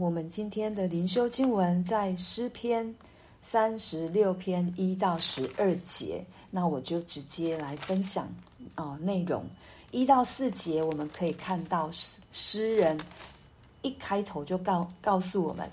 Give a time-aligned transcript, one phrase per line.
[0.00, 2.94] 我们今天的灵修经文在诗篇
[3.40, 8.28] 三十六篇一到十二节，那我就直接来分享
[8.74, 9.44] 啊内容。
[9.90, 12.98] 一到四节，我们可以看到诗诗人
[13.82, 15.68] 一开头就告告诉我们。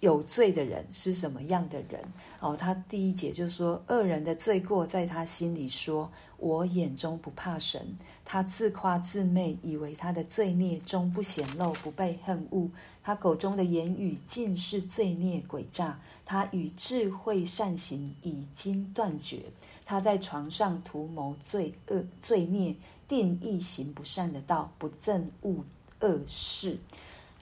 [0.00, 2.02] 有罪的人是什么样的人？
[2.40, 7.86] 哦，他第一节就说：恶人的罪过在他心里说，我眼中不怕神。
[8.32, 12.70] 他自夸自媚，以为他的罪孽终不显露，不被恨恶。
[13.02, 15.98] 他口中的言语尽是罪孽诡诈。
[16.24, 19.46] 他与智慧善行已经断绝。
[19.84, 22.76] 他在床上图谋罪恶罪孽，
[23.08, 25.64] 定义行不善的道，不憎恶
[25.98, 26.78] 恶事。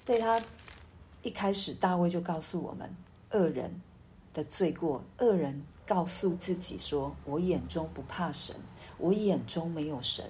[0.07, 0.43] 对他。
[1.23, 2.97] 一开始，大卫就告诉我们
[3.33, 3.79] 恶人
[4.33, 5.05] 的罪过。
[5.19, 8.57] 恶人告诉自己说：“我眼中不怕神，
[8.97, 10.25] 我眼中没有神。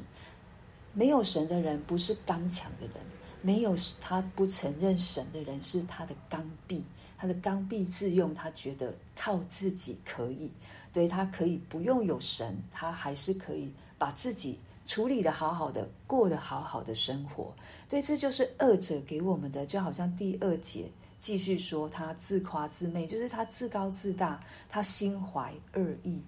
[0.99, 2.97] 没有神的人不是刚强的人，
[3.41, 6.83] 没有他不承认神的人是他的刚愎，
[7.17, 10.51] 他的刚愎自用，他觉得靠自己可以，
[10.93, 14.59] 对他可以不用有神，他还是可以把自己。”
[14.89, 17.55] 处理得好好的，过得好好的生活，
[17.91, 19.67] 对，这就是恶者给我们的。
[19.67, 26.23] 就好像第二节继续说，他自夸自媚，就是他自高自大，他心怀恶意，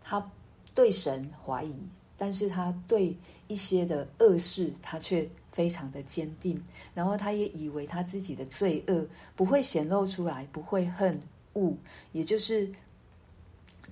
[0.00, 0.30] 他
[0.76, 3.16] 对神怀疑，但是他对
[3.48, 6.62] 一些的恶事，他却非常的坚定。
[6.94, 11.20] 然后他也以为他自己的罪恶不会显露出来，不会恨
[11.54, 11.74] 恶，
[12.12, 12.72] 也就是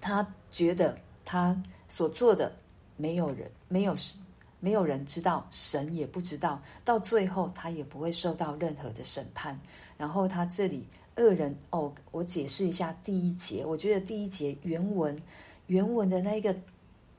[0.00, 2.56] 他觉得他所做的。
[2.98, 3.96] 没有人，没有，
[4.60, 9.58] 没有人知道，神也不知道，到最后他也不会受到任何的审判。
[9.96, 15.20] 然后他这里恶人哦，我解释一下第一节，我觉得第一节原文
[15.66, 16.54] 原文的那个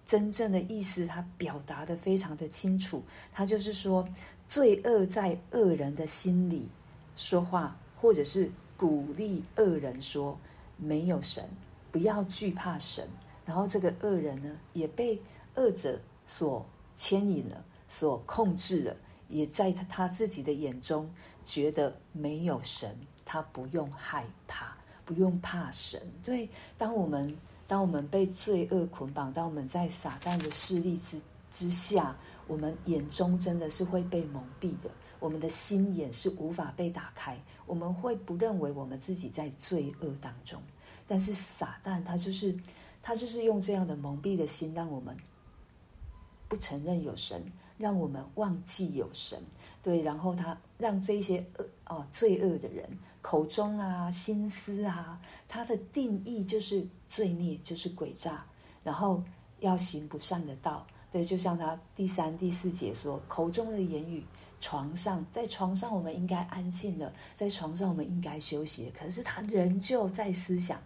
[0.05, 3.03] 真正的意思，他表达得非常的清楚。
[3.31, 4.07] 他就是说，
[4.47, 6.69] 罪恶在恶人的心里
[7.15, 10.37] 说话，或者是鼓励恶人说
[10.77, 11.47] 没有神，
[11.91, 13.07] 不要惧怕神。
[13.45, 15.21] 然后这个恶人呢，也被。
[15.55, 16.65] 恶者所
[16.95, 18.95] 牵引了，所控制了，
[19.29, 21.07] 也在他他自己的眼中
[21.45, 24.75] 觉得没有神，他不用害怕，
[25.05, 26.01] 不用怕神。
[26.23, 27.37] 对，当我们
[27.67, 32.15] 当我们被罪恶捆绑，当我们在撒旦的势力之之下，
[32.47, 40.61] 我们眼中真的是会被蒙蔽的，我们的心眼是无法被打开，我们会不认为我们自己在罪恶当中。
[41.07, 42.55] 但是撒旦他就是
[43.01, 45.15] 他就是用这样的蒙蔽的心，让我们。
[46.45, 47.43] 不承认有神，
[47.79, 49.41] 让我们忘记有神。
[49.81, 52.87] 对，然后他让这些恶哦罪恶的人
[53.23, 58.45] 口中啊心思啊，他的定义就是罪孽，就是诡诈，
[58.83, 59.23] 然后
[59.61, 60.85] 要行不善的道。
[61.09, 64.25] 对，就像他第三、第四节说，口中的言语，
[64.59, 70.81] 床上在床上我们应该安静的，在床上我们应该休息，可是他仍旧在思想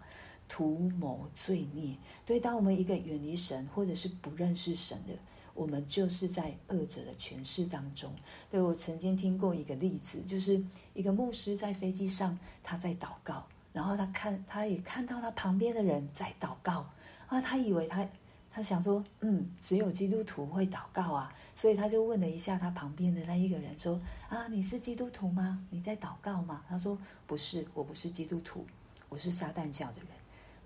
[0.48, 1.98] 图谋罪孽。
[2.24, 5.14] 对，当我们一个远离神或者是不认识神的。
[5.58, 8.14] 我们就是在恶者的诠释当中。
[8.48, 10.64] 对，我曾经听过一个例子，就是
[10.94, 16.88] 一个牧师在飞机上，他在祷告，然后他看，他也看到他旁边的人在祷告
[17.28, 18.08] 啊，他以为他，
[18.52, 25.66] 他想说，嗯，只有基督徒会祷告啊，所以他就问了一下他旁边的那一个人，说啊，你是基督徒吗？
[25.72, 26.64] 你在祷告吗？
[26.70, 26.96] 他说
[27.26, 28.64] 不是，我不是基督徒，
[29.10, 30.10] 我是撒旦教的人。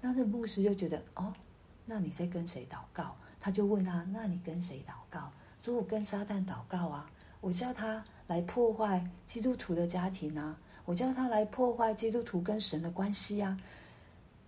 [0.02, 1.34] 那这牧师就觉得，哦，
[1.86, 3.16] 那你在跟谁祷告？
[3.42, 5.32] 他就问他：“那你跟谁祷告？”
[5.66, 7.12] 说：“我跟撒旦祷告啊！
[7.42, 10.56] 我叫他来破坏基督徒的家庭啊！
[10.86, 13.60] 我叫他来破坏基督徒跟神的关系啊！”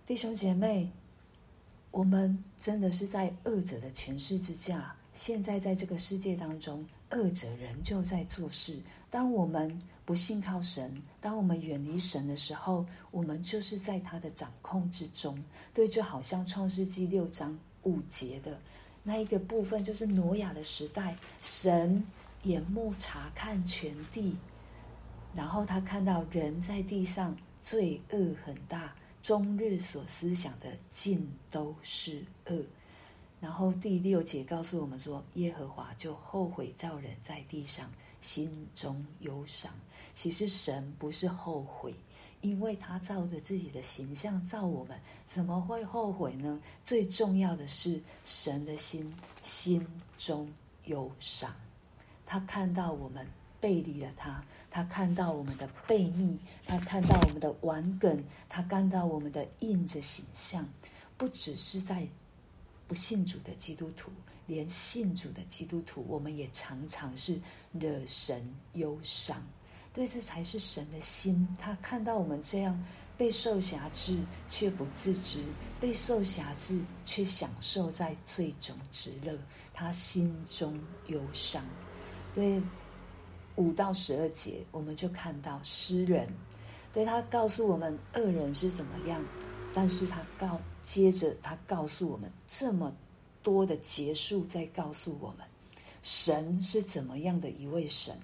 [0.06, 0.90] 弟兄姐妹，
[1.90, 4.94] 我们真的是在恶者的权势之下。
[5.12, 8.80] 现在在这个世界当中，恶者仍旧在做事。
[9.08, 15.40] 当我们不信靠神，当我们远离神的时候，我们就是在他的掌控之中。
[15.72, 18.58] 对，就好像创世纪六章五节的。
[19.06, 22.04] 那一个部分就是挪亚的时代，神
[22.44, 24.36] 眼目察看全地，
[25.34, 32.64] 然后他看到人在地上罪恶很大，终日所思想的尽都是恶。
[33.40, 37.92] 然后第六节告诉我们说，耶和华就后悔造人在地上，
[38.22, 39.70] 心中忧伤。
[40.14, 41.94] 其实神不是后悔。
[42.44, 46.60] 因为他照着自己的形象照我们，怎么会后悔呢？
[46.84, 49.10] 最重要的是，神的心
[49.40, 49.84] 心
[50.18, 50.52] 中
[50.84, 51.50] 忧伤，
[52.26, 53.26] 他看到我们
[53.58, 56.36] 背离了他，他看到我们的悖逆，
[56.66, 60.68] 他看到我们的顽梗，他看到我们的印着形象，
[61.16, 62.06] 不只是在
[62.86, 64.10] 不信主的基督徒，
[64.46, 67.40] 连信主的基督徒，我们也常常是
[67.72, 69.42] 惹神忧伤。
[69.94, 71.46] 对，这才是神的心。
[71.56, 72.84] 他看到我们这样
[73.16, 74.18] 备受辖制
[74.48, 75.38] 却不自知，
[75.80, 79.38] 备受辖制却享受在罪中之乐，
[79.72, 80.76] 他心中
[81.06, 81.64] 忧伤。
[82.34, 82.60] 对，
[83.54, 86.28] 五到十二节，我们就看到诗人，
[86.92, 89.24] 对，他告诉我们恶人是怎么样，
[89.72, 92.92] 但是他告接着他告诉我们这么
[93.44, 95.46] 多的结束，在告诉我们
[96.02, 98.18] 神是怎么样的一位神。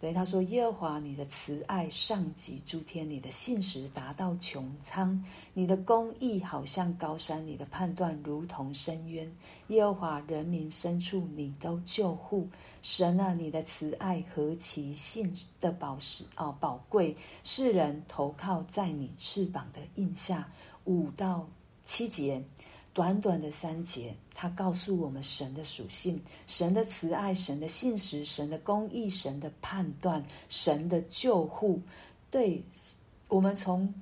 [0.00, 5.20] 对，他说：“耶和华，你的慈爱上及诸天，你的信实达到穹苍，
[5.52, 9.28] 你的公义好像高山，你的判断如同深渊。
[9.68, 12.48] 耶和华，人民深处你都救护。
[12.80, 17.16] 神啊，你的慈爱何其信的宝石哦，宝贵！
[17.42, 20.48] 世人投靠在你翅膀的荫下。”
[20.86, 21.44] 五到
[21.84, 22.40] 七节。
[22.98, 31.80] 短短的三节，他告诉我们神的属性：神的慈爱、神的信实、神的公义、神的判断、神的救护。
[32.28, 32.60] 对，
[33.28, 33.94] 我们从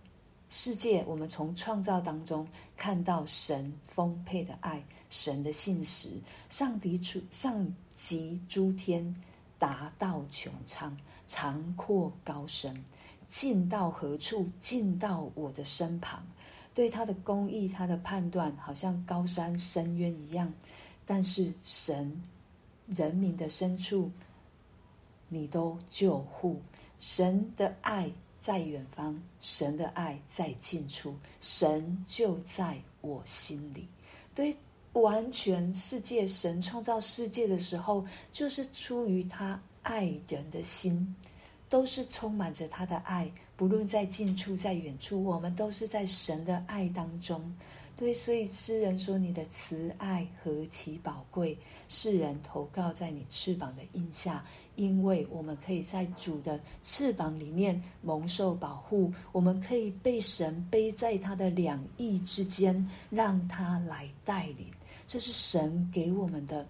[0.48, 6.08] 世界，我们从创造当中看到神丰沛的爱，神的信实，
[6.49, 9.14] 上帝出上及诸天，
[9.58, 10.96] 达到穹苍，
[11.26, 12.82] 长阔高深，
[13.28, 14.49] 近到何处？
[14.58, 16.26] 近到我的身旁。
[16.76, 20.52] 对他的公义，他的判断，好像高山深渊一样。
[21.06, 22.23] 但是神，
[22.88, 24.11] 人民的深处，
[25.31, 26.61] 你都救护。
[26.99, 33.88] 神的爱在远方，神的爱在近处，神就在我心里。
[34.34, 34.55] 对，
[34.93, 41.17] 完全世界，神创造世界的时候，就是出于他爱人的心。
[41.68, 47.54] 都是充满着他的爱，不论在近处在远处，我们都是在神的爱当中。
[47.96, 51.56] 对，所以诗人说：“你的慈爱何其宝贵，
[51.88, 64.70] 世人投靠在你翅膀的荫下，因为我们可以在主的翅膀里面蒙受保护，我们可以被神背在他的两翼之间，让他来带领。
[65.06, 66.66] 这是神给我们的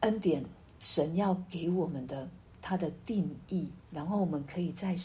[0.00, 0.44] 恩典，
[0.78, 2.30] 神要给我们的。”
[2.62, 4.96] 他的定义，然后我们可以在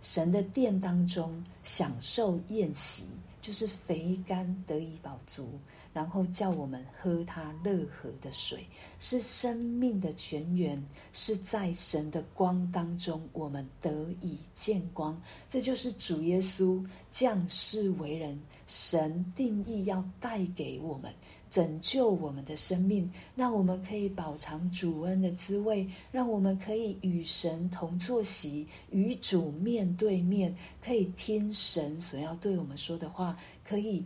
[0.00, 3.04] 神的殿当中享受宴席，
[3.42, 5.58] 就是肥甘得以饱足，
[5.92, 8.64] 然后叫我们喝他乐河的水，
[9.00, 10.80] 是生命的泉源，
[11.12, 13.90] 是在神的光当中我们得
[14.20, 15.20] 以见光。
[15.48, 21.12] 这就是主耶稣降世为人，神定义要带给我们。
[21.50, 34.04] 拯救我们的生命，让我们可以饱尝主恩的滋味，让我们可以与神同坐席，与主面对面，可以听神所要对我们说的话，可以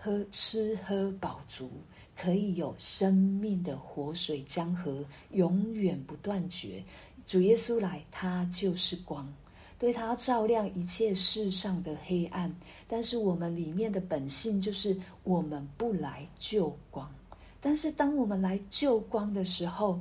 [0.00, 1.70] 喝吃喝饱足，
[2.16, 6.82] 可以有生命的活水江河，永远不断绝。
[7.24, 9.32] 主耶稣来，他就是光。
[9.78, 12.54] 对他照亮一切世上的黑暗，
[12.88, 17.12] 但是我们里面的本性就是我们不来救光。
[17.60, 20.00] 但是当我们来救光的时候，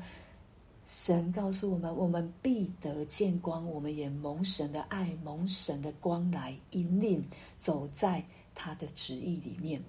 [0.85, 3.67] 神告诉我们，我们必得见光。
[3.67, 7.27] 我们也蒙神的爱，蒙神的光来引领，
[7.57, 8.23] 走在
[8.53, 9.83] 他的旨意里面。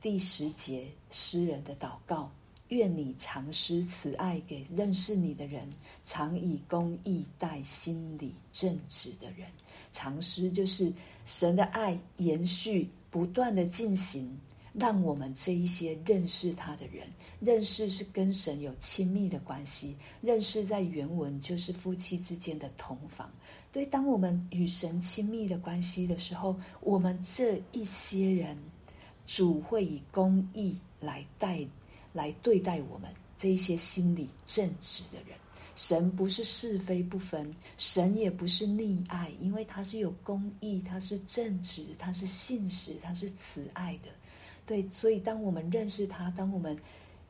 [0.00, 2.30] 第十节，诗人的祷告。
[2.68, 5.68] 愿你常施慈爱给认识你的人，
[6.02, 9.48] 常以公义待心里正直的人。
[9.90, 10.92] 常施就是
[11.24, 14.38] 神的爱延续不断的进行，
[14.74, 17.06] 让我们这一些认识他的人，
[17.40, 23.30] 认识是跟神有亲密的关系，认识在原文就是夫妻之间的同房。
[23.72, 28.58] 对，当我们与神亲密的关系的时候，我们这一些人，
[29.26, 31.66] 主会以公义来待。
[32.18, 35.38] 来对待我们这些心里正直的人，
[35.76, 44.08] 神不是是非不分，神也不是溺爱，因为他是有公义，他是正直，他是信实，他是慈爱的。
[44.66, 46.76] 对，所以当我们认识他，当我们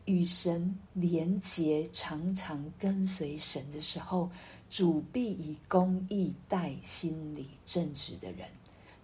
[0.06, 4.30] 与神连结，常常跟随神的时候，
[4.70, 8.48] 主必以公义待心里正直的人，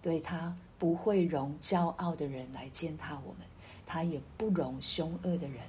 [0.01, 3.41] 对，他不会容骄傲的人来践踏我们。
[3.87, 5.61] 他也不容凶恶的人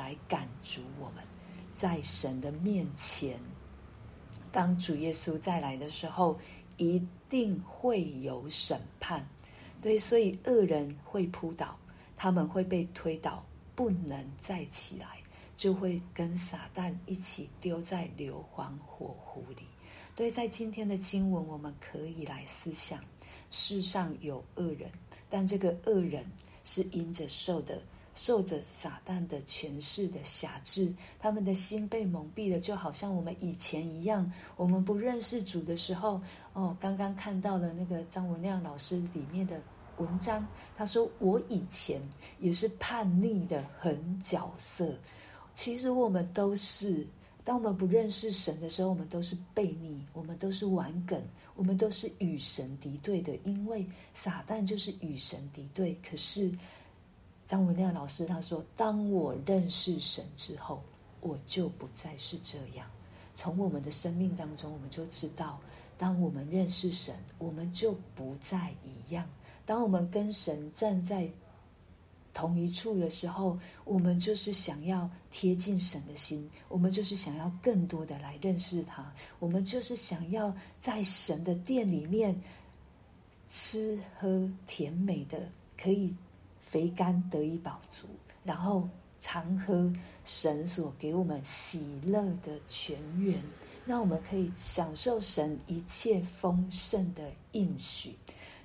[0.00, 1.22] 来赶逐我们，
[1.76, 3.38] 在神的面前，
[4.50, 6.38] 当主耶稣再来的时候，
[6.78, 9.28] 一定会有审判。
[9.82, 11.76] 对，所以恶人会扑倒，
[12.16, 15.20] 他们会被推倒，不能再起来，
[15.54, 19.64] 就会跟撒旦一起丢在硫磺火湖里。
[20.16, 23.04] 对，在今天的经文，我们可以来思想：
[23.50, 24.90] 世上有恶人，
[25.28, 26.24] 但这个恶人。
[26.62, 27.82] 是因着受的
[28.14, 34.30] 受着撒旦的权势的辖制，他们的心被蒙蔽了，就好像我们以前一样。
[34.56, 36.20] 我们不认识主的时候，
[36.52, 39.60] 哦，刚刚看到的那个张文亮老师里面的
[39.98, 42.00] 文章，他说：“我以前
[42.38, 44.94] 也是叛逆的狠角色。”
[45.54, 47.06] 其实我们都是。
[47.42, 51.20] 当我们不认识神的时候，我们都是悖逆，我们都是顽梗，
[51.56, 53.34] 我们都是与神敌对的。
[53.44, 55.98] 因为撒旦就是与神敌对。
[56.06, 56.52] 可是
[57.50, 60.80] 张文亮老师他说：“当我认识神之后，
[61.20, 62.88] 我就不再是这样。
[63.34, 65.58] 从我们的生命当中，我们就知道，
[65.98, 69.28] 当我们认识神，我们就不再一样。
[69.66, 71.28] 当我们跟神站在。”
[72.32, 82.40] 同一处的时候，我们就是想要贴近神的心，我们就是想要更多的来认识他，我们就是想要在神的殿里面
[83.48, 86.14] 吃喝甜美的，可以
[86.70, 88.06] 肥甘得以饱足，
[88.44, 93.42] 然后常喝神所给我们喜乐的泉源，
[93.84, 98.16] 让我们可以享受神一切丰盛的应许。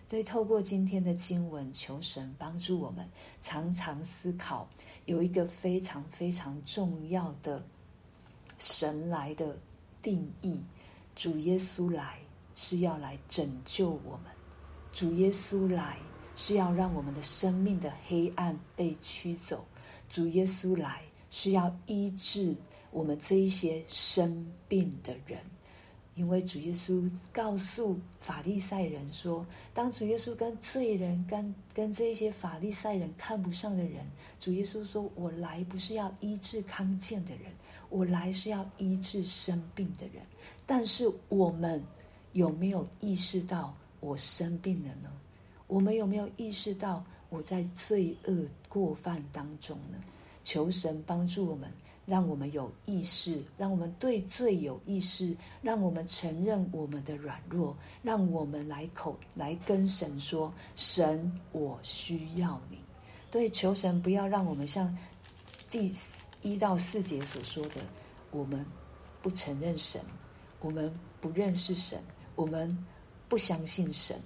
[0.07, 3.09] 所以，透过今天的经文，求神帮助我们
[3.41, 4.67] 常常思考，
[5.05, 7.65] 有一个非常非常重要的
[8.59, 9.57] 神来的
[10.03, 10.61] 定义：
[11.15, 12.19] 主耶稣来
[12.55, 14.31] 是要来拯救我们，
[14.93, 15.97] 主耶稣来
[16.35, 19.65] 是要让我们的生命的黑暗被驱走，
[20.07, 22.55] 主耶稣来是要医治
[22.91, 25.39] 我们这一些生病的人。
[26.13, 34.05] 因为主耶稣告诉法利赛人说，当主耶稣跟罪人、跟跟这些法利赛人看不上的人，
[34.39, 37.51] 主耶稣说：“我来不是要医治康健的人，
[37.89, 40.23] 我来是要医治生病的人。”
[40.65, 41.83] 但是我们
[42.31, 45.11] 有没有意识到我生病了呢？
[45.67, 49.97] 我们有没有意识到我在罪恶过犯当中呢？
[50.43, 51.71] 求神帮助我们。
[52.07, 62.77] 让我们有意识，让我们对罪有意识，让我们承认我们的软弱，让我们来口来跟神说：“神，我需要你。”
[63.31, 64.95] 对，求神不要让我们像
[65.71, 65.91] 第
[66.43, 67.81] 一到四节所说的，
[68.29, 68.63] 我们
[69.23, 69.99] 不承认神，
[70.59, 71.99] 我们不认识神，
[72.35, 72.77] 我们
[73.27, 74.21] 不相信神。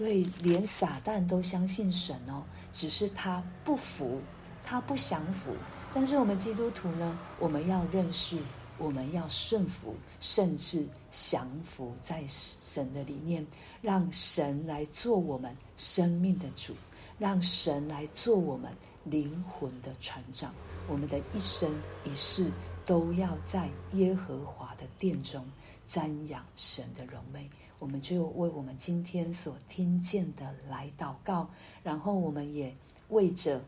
[0.00, 2.42] 对，连撒旦都相信神哦，
[2.72, 4.18] 只是他不服，
[4.62, 5.54] 他不降服。
[5.92, 8.38] 但是我们基督徒呢，我们要认识，
[8.78, 13.46] 我们要顺服，甚至降服在神的里面，
[13.82, 16.74] 让神来做我们生命的主，
[17.18, 18.72] 让神来做我们
[19.04, 20.54] 灵魂的船长。
[20.88, 21.70] 我们的一生
[22.04, 22.50] 一世
[22.86, 25.46] 都要在耶和华的殿中
[25.86, 27.50] 瞻仰神的荣美。
[27.80, 31.50] 我们就为我们今天所听见的来祷告，
[31.82, 32.72] 然后我们也
[33.08, 33.60] 为着。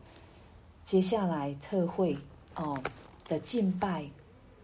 [0.85, 2.17] 接下来特会
[2.55, 2.77] 哦
[3.25, 4.05] 的敬拜，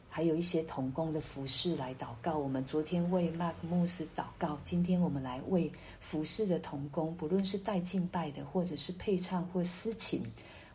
[0.09, 2.37] 还有一些童工的服侍来祷告。
[2.37, 10.21] 我们昨天为马克牧师祷告，今天我们来为服侍的童工，不论是带敬拜的，或者是配唱或司琴，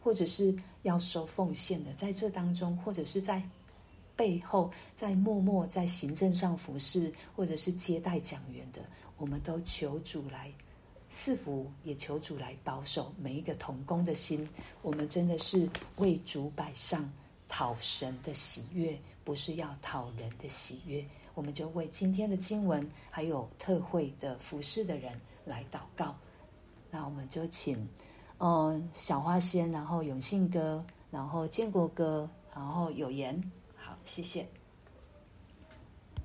[0.02, 3.42] 或者是要收奉献的，在这当中，或者是在
[4.16, 8.80] 背后在默默在行政上服侍，或者是接待讲员的，
[9.16, 10.52] 我们都求主来。
[11.10, 14.48] 赐福，也求主来保守每一个同工的心。
[14.82, 15.68] 我们真的是
[15.98, 17.08] 为主摆上，
[17.46, 21.04] 讨神的喜悦，不是要讨人的喜悦。
[21.34, 25.12] 我们就为今天的经文，还有特会的服侍的人
[25.44, 26.16] 来祷告。
[26.90, 27.88] 那我们就请，
[28.38, 33.40] 嗯，小花仙，然后永信哥，然后建国哥，然后有言。
[34.04, 34.46] 谢谢。